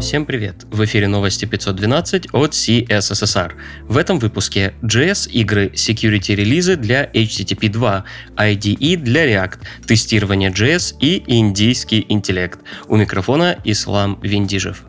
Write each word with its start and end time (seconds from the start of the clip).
Всем 0.00 0.26
привет! 0.26 0.66
В 0.70 0.84
эфире 0.84 1.08
новости 1.08 1.46
512 1.46 2.26
от 2.34 2.52
CSSR. 2.52 3.52
В 3.88 3.96
этом 3.96 4.18
выпуске 4.18 4.74
JS 4.82 5.30
игры, 5.30 5.68
security 5.74 6.34
релизы 6.34 6.76
для 6.76 7.06
HTTP 7.06 7.70
2, 7.70 8.04
IDE 8.36 8.96
для 8.96 9.26
React, 9.26 9.58
тестирование 9.86 10.50
JS 10.50 10.96
и 11.00 11.24
индийский 11.26 12.04
интеллект. 12.10 12.60
У 12.88 12.96
микрофона 12.96 13.58
Ислам 13.64 14.18
Виндижев. 14.22 14.84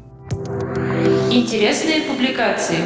Интересные 1.31 2.01
публикации. 2.01 2.79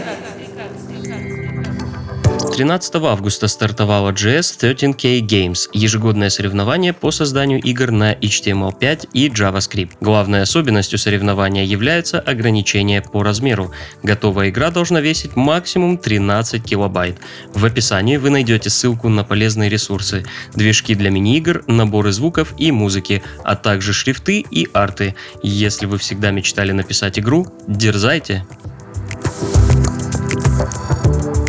13 2.52 2.96
августа 2.96 3.48
стартовало 3.48 4.12
JS 4.12 4.60
13K 4.60 5.22
Games, 5.22 5.70
ежегодное 5.74 6.30
соревнование 6.30 6.92
по 6.92 7.10
созданию 7.12 7.62
игр 7.62 7.92
на 7.92 8.14
HTML5 8.14 9.10
и 9.14 9.30
JavaScript. 9.30 9.92
Главной 10.02 10.42
особенностью 10.42 11.00
соревнования 11.00 11.64
является 11.64 12.20
ограничение 12.20 13.02
по 13.02 13.23
размеру. 13.23 13.72
Готовая 14.04 14.50
игра 14.50 14.70
должна 14.70 15.00
весить 15.00 15.36
максимум 15.36 15.98
13 15.98 16.64
килобайт. 16.64 17.18
В 17.54 17.66
описании 17.66 18.18
вы 18.18 18.30
найдете 18.30 18.70
ссылку 18.70 19.08
на 19.08 19.23
полезные 19.23 19.70
ресурсы, 19.70 20.26
движки 20.54 20.94
для 20.94 21.09
мини-игр, 21.09 21.64
наборы 21.68 22.12
звуков 22.12 22.54
и 22.58 22.72
музыки, 22.72 23.23
а 23.44 23.56
также 23.56 23.94
шрифты 23.94 24.44
и 24.52 24.68
арты. 24.73 25.16
Если 25.42 25.86
вы 25.86 25.98
всегда 25.98 26.31
мечтали 26.31 26.73
написать 26.73 27.18
игру, 27.18 27.48
дерзайте! 27.68 28.45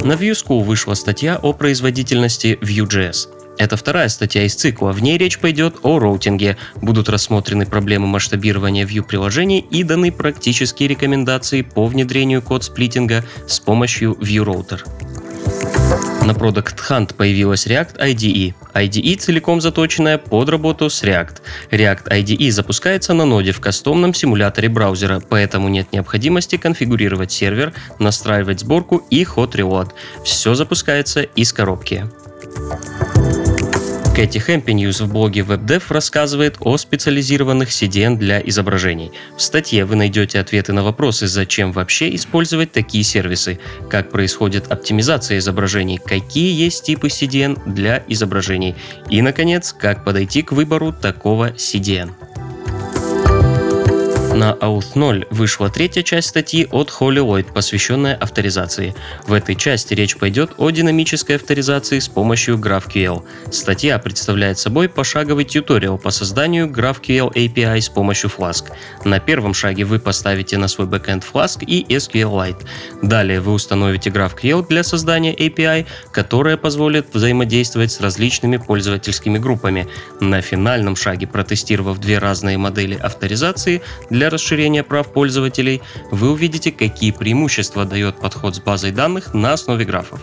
На 0.04 0.14
Vue 0.14 0.32
School 0.32 0.64
вышла 0.64 0.94
статья 0.94 1.38
о 1.40 1.52
производительности 1.52 2.58
Vue.js. 2.60 3.28
Это 3.56 3.76
вторая 3.76 4.08
статья 4.08 4.44
из 4.44 4.56
цикла. 4.56 4.90
В 4.90 5.00
ней 5.00 5.16
речь 5.16 5.38
пойдет 5.38 5.76
о 5.82 6.00
роутинге. 6.00 6.56
Будут 6.80 7.08
рассмотрены 7.08 7.66
проблемы 7.66 8.08
масштабирования 8.08 8.84
Vue-приложений 8.84 9.64
и 9.70 9.84
даны 9.84 10.10
практические 10.10 10.88
рекомендации 10.88 11.62
по 11.62 11.86
внедрению 11.86 12.42
код-сплитинга 12.42 13.24
с 13.46 13.60
помощью 13.60 14.14
ViewRouter. 14.14 14.80
На 16.24 16.32
Product 16.32 16.78
Hunt 16.88 17.14
появилась 17.14 17.66
React 17.66 17.98
IDE. 17.98 18.54
IDE 18.74 19.16
целиком 19.18 19.60
заточенная 19.60 20.18
под 20.18 20.48
работу 20.50 20.88
с 20.88 21.02
React. 21.02 21.38
React 21.72 22.08
IDE 22.10 22.50
запускается 22.52 23.12
на 23.12 23.24
ноде 23.24 23.50
в 23.50 23.58
кастомном 23.58 24.14
симуляторе 24.14 24.68
браузера, 24.68 25.20
поэтому 25.20 25.68
нет 25.68 25.92
необходимости 25.92 26.56
конфигурировать 26.56 27.32
сервер, 27.32 27.72
настраивать 27.98 28.60
сборку 28.60 29.02
и 29.10 29.24
hot 29.24 29.52
reload. 29.54 29.90
Все 30.24 30.54
запускается 30.54 31.22
из 31.22 31.52
коробки. 31.52 32.08
Кэти 34.14 34.36
Хэмпиньюз 34.36 35.00
в 35.00 35.10
блоге 35.10 35.40
WebDev 35.40 35.84
рассказывает 35.88 36.56
о 36.60 36.76
специализированных 36.76 37.70
CDN 37.70 38.18
для 38.18 38.40
изображений. 38.40 39.10
В 39.38 39.40
статье 39.40 39.86
вы 39.86 39.96
найдете 39.96 40.38
ответы 40.38 40.74
на 40.74 40.84
вопросы, 40.84 41.26
зачем 41.26 41.72
вообще 41.72 42.14
использовать 42.14 42.72
такие 42.72 43.04
сервисы, 43.04 43.58
как 43.88 44.10
происходит 44.10 44.70
оптимизация 44.70 45.38
изображений, 45.38 45.96
какие 45.96 46.52
есть 46.52 46.84
типы 46.84 47.06
CDN 47.06 47.58
для 47.64 48.04
изображений 48.06 48.76
и, 49.08 49.22
наконец, 49.22 49.72
как 49.72 50.04
подойти 50.04 50.42
к 50.42 50.52
выбору 50.52 50.92
такого 50.92 51.52
CDN. 51.52 52.10
На 54.34 54.56
Auth 54.62 54.94
0 54.94 55.26
вышла 55.28 55.68
третья 55.68 56.02
часть 56.02 56.30
статьи 56.30 56.66
от 56.70 56.90
Холли 56.90 57.18
Ллойд, 57.18 57.48
посвященная 57.52 58.14
авторизации. 58.14 58.94
В 59.26 59.34
этой 59.34 59.54
части 59.54 59.92
речь 59.92 60.16
пойдет 60.16 60.52
о 60.56 60.70
динамической 60.70 61.36
авторизации 61.36 61.98
с 61.98 62.08
помощью 62.08 62.56
GraphQL. 62.56 63.24
Статья 63.50 63.98
представляет 63.98 64.58
собой 64.58 64.88
пошаговый 64.88 65.44
тьюториал 65.44 65.98
по 65.98 66.10
созданию 66.10 66.66
GraphQL 66.66 67.30
API 67.34 67.78
с 67.82 67.90
помощью 67.90 68.30
Flask. 68.30 68.72
На 69.04 69.20
первом 69.20 69.52
шаге 69.52 69.84
вы 69.84 69.98
поставите 69.98 70.56
на 70.56 70.66
свой 70.68 70.86
бэкэнд 70.86 71.26
Flask 71.30 71.62
и 71.62 71.84
SQLite. 71.94 72.64
Далее 73.02 73.42
вы 73.42 73.52
установите 73.52 74.08
GraphQL 74.08 74.66
для 74.66 74.82
создания 74.82 75.34
API, 75.34 75.84
которая 76.10 76.56
позволит 76.56 77.12
взаимодействовать 77.12 77.92
с 77.92 78.00
различными 78.00 78.56
пользовательскими 78.56 79.36
группами. 79.36 79.88
На 80.20 80.40
финальном 80.40 80.96
шаге, 80.96 81.26
протестировав 81.26 81.98
две 81.98 82.16
разные 82.16 82.56
модели 82.56 82.94
авторизации 82.94 83.82
для 84.08 84.21
для 84.22 84.30
расширения 84.30 84.84
прав 84.84 85.08
пользователей, 85.08 85.82
вы 86.12 86.30
увидите, 86.30 86.70
какие 86.70 87.10
преимущества 87.10 87.84
дает 87.84 88.20
подход 88.20 88.54
с 88.54 88.60
базой 88.60 88.92
данных 88.92 89.34
на 89.34 89.52
основе 89.52 89.84
графов. 89.84 90.20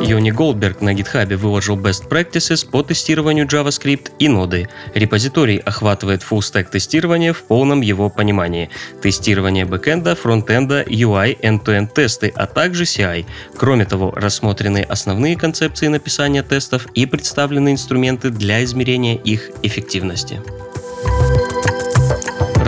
Йони 0.00 0.32
Голдберг 0.32 0.80
на 0.80 0.94
GitHub 0.94 1.36
выложил 1.36 1.78
best 1.78 2.08
practices 2.08 2.68
по 2.68 2.82
тестированию 2.82 3.46
JavaScript 3.46 4.10
и 4.18 4.28
ноды. 4.28 4.68
Репозиторий 4.94 5.58
охватывает 5.58 6.22
full 6.28 6.40
stack 6.40 6.72
тестирование 6.72 7.32
в 7.32 7.44
полном 7.44 7.82
его 7.82 8.10
понимании. 8.10 8.68
Тестирование 9.00 9.64
бэкэнда, 9.64 10.16
фронтенда, 10.16 10.82
UI, 10.82 11.38
end-to-end 11.40 11.94
тесты, 11.94 12.32
а 12.34 12.48
также 12.48 12.82
CI. 12.82 13.26
Кроме 13.56 13.84
того, 13.84 14.10
рассмотрены 14.10 14.82
основные 14.82 15.36
концепции 15.36 15.86
написания 15.86 16.42
тестов 16.42 16.88
и 16.96 17.06
представлены 17.06 17.70
инструменты 17.70 18.30
для 18.30 18.64
измерения 18.64 19.14
их 19.14 19.52
эффективности. 19.62 20.40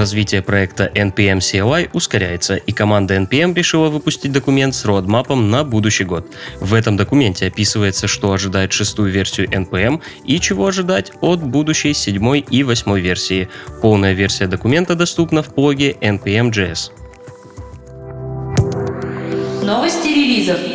Развитие 0.04 0.42
проекта 0.42 0.92
NPM 0.94 1.38
CLI 1.38 1.88
ускоряется, 1.94 2.56
и 2.56 2.72
команда 2.72 3.16
NPM 3.16 3.54
решила 3.54 3.88
выпустить 3.88 4.32
документ 4.32 4.75
с 4.75 4.84
роадмапом 4.84 5.50
на 5.50 5.65
будущий 5.65 6.04
год. 6.04 6.26
В 6.60 6.75
этом 6.75 6.98
документе 6.98 7.47
описывается, 7.47 8.06
что 8.06 8.31
ожидает 8.31 8.70
шестую 8.75 9.10
версию 9.10 9.48
NPM 9.48 10.03
и 10.26 10.38
чего 10.41 10.66
ожидать 10.66 11.12
от 11.22 11.42
будущей 11.42 11.94
седьмой 11.94 12.41
и 12.41 12.62
восьмой 12.65 13.00
версии. 13.00 13.48
Полная 13.81 14.12
версия 14.12 14.47
документа 14.47 14.94
доступна 14.94 15.42
в 15.42 15.54
блоге 15.54 15.92
npm.js. 16.03 16.91
Новости 19.65 20.09
релизов. 20.09 20.73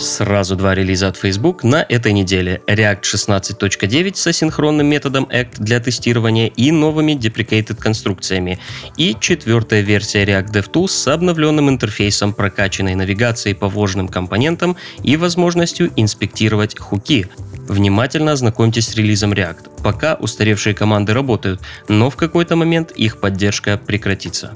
Сразу 0.00 0.56
два 0.56 0.74
релиза 0.74 1.08
от 1.08 1.18
Facebook 1.18 1.62
на 1.62 1.84
этой 1.86 2.12
неделе. 2.12 2.62
React 2.66 3.02
16.9 3.02 4.16
с 4.16 4.26
асинхронным 4.26 4.86
методом 4.86 5.24
ACT 5.24 5.56
для 5.58 5.78
тестирования 5.78 6.46
и 6.46 6.72
новыми 6.72 7.12
deprecated 7.12 7.74
конструкциями. 7.74 8.58
И 8.96 9.14
четвертая 9.20 9.82
версия 9.82 10.24
React 10.24 10.52
DevTools 10.52 10.88
с 10.88 11.06
обновленным 11.06 11.68
интерфейсом, 11.68 12.32
прокачанной 12.32 12.94
навигацией 12.94 13.54
по 13.54 13.68
вложенным 13.68 14.08
компонентам 14.08 14.76
и 15.02 15.18
возможностью 15.18 15.92
инспектировать 15.96 16.78
хуки. 16.78 17.28
Внимательно 17.68 18.32
ознакомьтесь 18.32 18.88
с 18.88 18.94
релизом 18.94 19.34
React. 19.34 19.82
Пока 19.82 20.14
устаревшие 20.14 20.74
команды 20.74 21.12
работают, 21.12 21.60
но 21.88 22.08
в 22.08 22.16
какой-то 22.16 22.56
момент 22.56 22.90
их 22.92 23.20
поддержка 23.20 23.76
прекратится. 23.76 24.54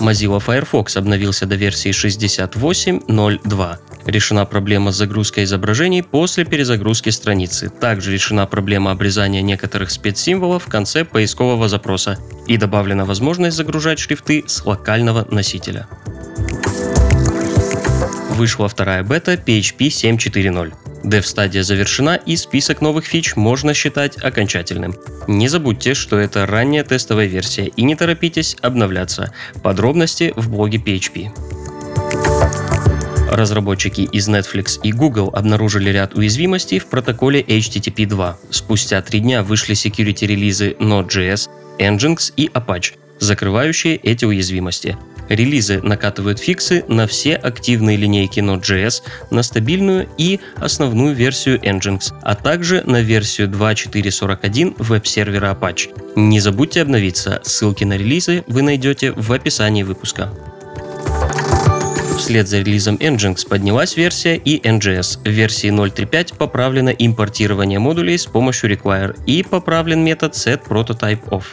Mozilla 0.00 0.38
Firefox 0.40 0.96
обновился 0.96 1.46
до 1.46 1.56
версии 1.56 1.90
68.02. 1.90 3.76
Решена 4.06 4.46
проблема 4.46 4.92
с 4.92 4.96
загрузкой 4.96 5.44
изображений 5.44 6.02
после 6.02 6.44
перезагрузки 6.44 7.10
страницы. 7.10 7.68
Также 7.68 8.12
решена 8.12 8.46
проблема 8.46 8.90
обрезания 8.90 9.42
некоторых 9.42 9.90
спецсимволов 9.90 10.64
в 10.64 10.68
конце 10.68 11.04
поискового 11.04 11.68
запроса. 11.68 12.18
И 12.46 12.56
добавлена 12.56 13.04
возможность 13.04 13.56
загружать 13.56 13.98
шрифты 13.98 14.44
с 14.46 14.64
локального 14.64 15.26
носителя. 15.30 15.86
Вышла 18.30 18.68
вторая 18.68 19.02
бета 19.02 19.34
PHP 19.34 19.88
7.4.0. 19.88 20.87
Dev-стадия 21.04 21.62
завершена 21.62 22.16
и 22.16 22.36
список 22.36 22.80
новых 22.80 23.06
фич 23.06 23.36
можно 23.36 23.74
считать 23.74 24.16
окончательным. 24.16 24.94
Не 25.26 25.48
забудьте, 25.48 25.94
что 25.94 26.18
это 26.18 26.46
ранняя 26.46 26.84
тестовая 26.84 27.26
версия 27.26 27.66
и 27.66 27.82
не 27.82 27.94
торопитесь 27.94 28.56
обновляться. 28.60 29.32
Подробности 29.62 30.32
в 30.36 30.50
блоге 30.50 30.78
PHP. 30.78 31.30
Разработчики 33.30 34.00
из 34.00 34.28
Netflix 34.28 34.80
и 34.82 34.90
Google 34.90 35.30
обнаружили 35.32 35.90
ряд 35.90 36.14
уязвимостей 36.14 36.78
в 36.78 36.86
протоколе 36.86 37.42
HTTP 37.42 38.06
2. 38.06 38.38
Спустя 38.50 39.02
три 39.02 39.20
дня 39.20 39.42
вышли 39.42 39.74
security-релизы 39.74 40.76
Node.js, 40.80 41.48
Nginx 41.78 42.32
и 42.36 42.46
Apache, 42.48 42.94
закрывающие 43.20 43.96
эти 43.96 44.24
уязвимости. 44.24 44.96
Релизы 45.28 45.80
накатывают 45.82 46.38
фиксы 46.38 46.84
на 46.88 47.06
все 47.06 47.34
активные 47.34 47.96
линейки 47.96 48.40
Node.js, 48.40 49.02
на 49.30 49.42
стабильную 49.42 50.08
и 50.16 50.40
основную 50.56 51.14
версию 51.14 51.58
Nginx, 51.60 52.14
а 52.22 52.34
также 52.34 52.82
на 52.86 53.02
версию 53.02 53.48
2.4.41 53.48 54.74
веб-сервера 54.78 55.56
Apache. 55.58 55.90
Не 56.16 56.40
забудьте 56.40 56.82
обновиться, 56.82 57.40
ссылки 57.44 57.84
на 57.84 57.96
релизы 57.96 58.44
вы 58.46 58.62
найдете 58.62 59.12
в 59.12 59.32
описании 59.32 59.82
выпуска. 59.82 60.30
Вслед 62.18 62.48
за 62.48 62.58
релизом 62.58 62.96
Nginx 62.96 63.46
поднялась 63.48 63.96
версия 63.96 64.36
и 64.36 64.60
NGS. 64.60 65.20
В 65.24 65.28
версии 65.28 65.70
0.3.5 65.70 66.36
поправлено 66.36 66.88
импортирование 66.88 67.78
модулей 67.78 68.18
с 68.18 68.26
помощью 68.26 68.70
require 68.70 69.16
и 69.24 69.44
поправлен 69.44 70.02
метод 70.02 70.32
setPrototypeOff. 70.32 71.44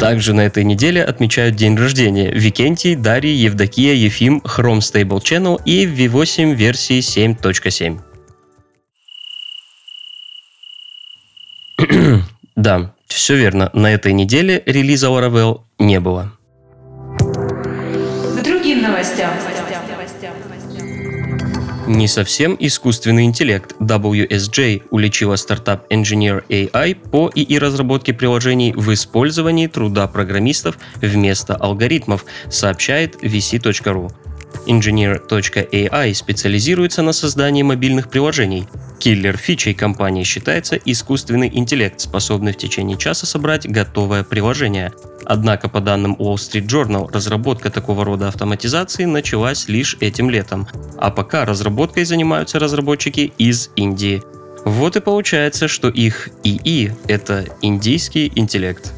Также 0.00 0.32
на 0.32 0.40
этой 0.40 0.64
неделе 0.64 1.04
отмечают 1.04 1.56
день 1.56 1.76
рождения 1.76 2.30
Викентий, 2.30 2.94
Дарья, 2.94 3.34
Евдокия, 3.34 3.92
Ефим, 3.92 4.38
Chrome 4.38 4.78
Stable 4.78 5.20
Channel 5.20 5.60
и 5.66 5.84
V8 5.84 6.54
версии 6.54 7.00
7.7. 7.00 8.00
Да, 12.56 12.94
все 13.06 13.36
верно, 13.36 13.70
на 13.74 13.92
этой 13.92 14.14
неделе 14.14 14.62
релиза 14.64 15.08
Laravel 15.08 15.60
не 15.78 16.00
было. 16.00 16.32
Не 21.90 22.06
совсем 22.06 22.56
искусственный 22.60 23.24
интеллект 23.24 23.74
WSJ 23.80 24.84
уличила 24.90 25.34
стартап 25.34 25.90
Engineer 25.92 26.46
AI 26.48 26.94
по 26.94 27.32
ИИ 27.34 27.58
разработке 27.58 28.14
приложений 28.14 28.74
в 28.76 28.92
использовании 28.92 29.66
труда 29.66 30.06
программистов 30.06 30.78
вместо 31.02 31.56
алгоритмов, 31.56 32.26
сообщает 32.48 33.16
vc.ru. 33.16 34.12
Engineer.ai 34.66 36.14
специализируется 36.14 37.02
на 37.02 37.12
создании 37.12 37.62
мобильных 37.62 38.08
приложений. 38.08 38.68
Киллер 38.98 39.36
фичей 39.36 39.74
компании 39.74 40.24
считается 40.24 40.76
искусственный 40.76 41.50
интеллект, 41.52 42.00
способный 42.00 42.52
в 42.52 42.56
течение 42.56 42.98
часа 42.98 43.26
собрать 43.26 43.68
готовое 43.68 44.24
приложение. 44.24 44.92
Однако, 45.24 45.68
по 45.68 45.80
данным 45.80 46.16
Wall 46.18 46.34
Street 46.34 46.66
Journal, 46.66 47.10
разработка 47.12 47.70
такого 47.70 48.04
рода 48.04 48.28
автоматизации 48.28 49.04
началась 49.04 49.68
лишь 49.68 49.96
этим 50.00 50.28
летом, 50.28 50.66
а 50.98 51.10
пока 51.10 51.44
разработкой 51.44 52.04
занимаются 52.04 52.58
разработчики 52.58 53.32
из 53.38 53.70
Индии. 53.76 54.22
Вот 54.64 54.96
и 54.96 55.00
получается, 55.00 55.68
что 55.68 55.88
их 55.88 56.28
ИИ— 56.44 56.92
это 57.06 57.46
индийский 57.62 58.30
интеллект. 58.34 58.92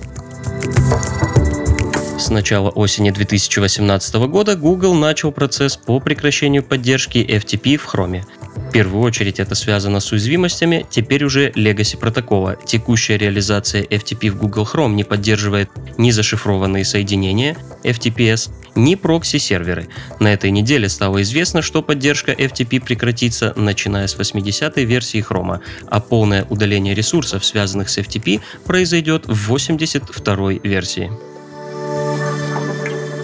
С 2.22 2.30
начала 2.30 2.70
осени 2.70 3.10
2018 3.10 4.14
года 4.28 4.54
Google 4.54 4.94
начал 4.94 5.32
процесс 5.32 5.76
по 5.76 5.98
прекращению 5.98 6.62
поддержки 6.62 7.18
FTP 7.18 7.76
в 7.76 7.92
Chrome. 7.92 8.22
В 8.54 8.70
первую 8.70 9.02
очередь 9.02 9.40
это 9.40 9.56
связано 9.56 9.98
с 9.98 10.12
уязвимостями 10.12 10.86
теперь 10.88 11.24
уже 11.24 11.50
Legacy 11.50 11.98
протокола. 11.98 12.56
Текущая 12.64 13.18
реализация 13.18 13.82
FTP 13.82 14.30
в 14.30 14.36
Google 14.36 14.68
Chrome 14.72 14.92
не 14.92 15.02
поддерживает 15.02 15.68
ни 15.98 16.12
зашифрованные 16.12 16.84
соединения 16.84 17.56
FTPS, 17.82 18.50
ни 18.76 18.94
прокси-серверы. 18.94 19.88
На 20.20 20.32
этой 20.32 20.52
неделе 20.52 20.88
стало 20.88 21.22
известно, 21.22 21.60
что 21.60 21.82
поддержка 21.82 22.30
FTP 22.30 22.80
прекратится 22.80 23.52
начиная 23.56 24.06
с 24.06 24.14
80-й 24.14 24.84
версии 24.84 25.26
Chrome, 25.28 25.58
а 25.88 26.00
полное 26.00 26.46
удаление 26.48 26.94
ресурсов, 26.94 27.44
связанных 27.44 27.88
с 27.88 27.98
FTP, 27.98 28.40
произойдет 28.64 29.26
в 29.26 29.52
82-й 29.52 30.60
версии. 30.62 31.10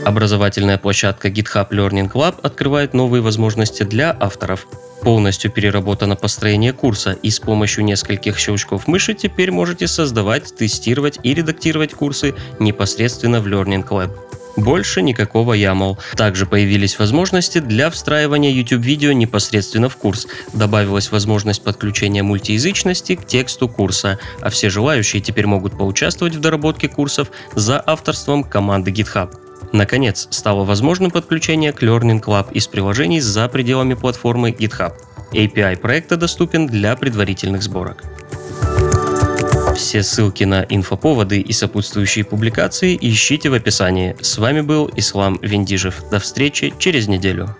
Образовательная 0.08 0.78
площадка 0.78 1.28
GitHub 1.28 1.68
Learning 1.68 2.10
Lab 2.10 2.36
открывает 2.42 2.94
новые 2.94 3.20
возможности 3.20 3.82
для 3.82 4.16
авторов. 4.18 4.66
Полностью 5.02 5.50
переработано 5.50 6.16
построение 6.16 6.72
курса, 6.72 7.12
и 7.22 7.28
с 7.28 7.38
помощью 7.38 7.84
нескольких 7.84 8.38
щелчков 8.38 8.86
мыши 8.86 9.12
теперь 9.12 9.50
можете 9.50 9.86
создавать, 9.86 10.56
тестировать 10.56 11.18
и 11.24 11.34
редактировать 11.34 11.92
курсы 11.92 12.34
непосредственно 12.58 13.42
в 13.42 13.46
Learning 13.48 13.86
Lab. 13.86 14.16
Больше 14.56 15.02
никакого 15.02 15.52
YAML. 15.52 15.98
Также 16.16 16.46
появились 16.46 16.98
возможности 16.98 17.58
для 17.58 17.90
встраивания 17.90 18.50
YouTube-видео 18.50 19.12
непосредственно 19.12 19.90
в 19.90 19.98
курс. 19.98 20.26
Добавилась 20.54 21.12
возможность 21.12 21.62
подключения 21.62 22.22
мультиязычности 22.22 23.14
к 23.14 23.26
тексту 23.26 23.68
курса, 23.68 24.18
а 24.40 24.48
все 24.48 24.70
желающие 24.70 25.20
теперь 25.20 25.46
могут 25.46 25.76
поучаствовать 25.76 26.34
в 26.34 26.40
доработке 26.40 26.88
курсов 26.88 27.30
за 27.54 27.78
авторством 27.84 28.42
команды 28.42 28.90
GitHub. 28.90 29.47
Наконец, 29.72 30.28
стало 30.30 30.64
возможным 30.64 31.10
подключение 31.10 31.72
к 31.72 31.82
Learning 31.82 32.22
Club 32.22 32.52
из 32.52 32.66
приложений 32.66 33.20
за 33.20 33.48
пределами 33.48 33.94
платформы 33.94 34.50
GitHub. 34.50 34.94
API 35.32 35.76
проекта 35.76 36.16
доступен 36.16 36.66
для 36.66 36.96
предварительных 36.96 37.62
сборок. 37.62 38.04
Все 39.76 40.02
ссылки 40.02 40.44
на 40.44 40.62
инфоповоды 40.68 41.40
и 41.40 41.52
сопутствующие 41.52 42.24
публикации 42.24 42.98
ищите 43.00 43.48
в 43.48 43.54
описании. 43.54 44.16
С 44.20 44.38
вами 44.38 44.60
был 44.60 44.90
Ислам 44.96 45.38
Виндижев. 45.40 46.02
До 46.10 46.18
встречи 46.18 46.74
через 46.78 47.06
неделю. 47.06 47.54